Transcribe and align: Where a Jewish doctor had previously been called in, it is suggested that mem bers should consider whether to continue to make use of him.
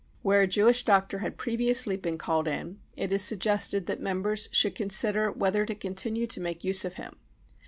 Where 0.23 0.41
a 0.41 0.47
Jewish 0.47 0.81
doctor 0.83 1.19
had 1.19 1.37
previously 1.37 1.95
been 1.95 2.17
called 2.17 2.47
in, 2.47 2.79
it 2.97 3.11
is 3.11 3.23
suggested 3.23 3.85
that 3.85 4.01
mem 4.01 4.23
bers 4.23 4.49
should 4.51 4.73
consider 4.73 5.31
whether 5.31 5.63
to 5.63 5.75
continue 5.75 6.25
to 6.25 6.41
make 6.41 6.63
use 6.63 6.83
of 6.83 6.95
him. 6.95 7.17